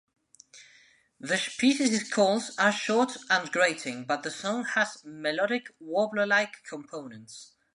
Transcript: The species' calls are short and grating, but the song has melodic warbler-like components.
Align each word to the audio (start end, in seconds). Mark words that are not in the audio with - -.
The 1.19 1.37
species' 1.37 2.09
calls 2.11 2.57
are 2.57 2.71
short 2.71 3.17
and 3.29 3.51
grating, 3.51 4.05
but 4.05 4.23
the 4.23 4.31
song 4.31 4.65
has 4.65 5.03
melodic 5.05 5.67
warbler-like 5.79 6.63
components. 6.67 7.53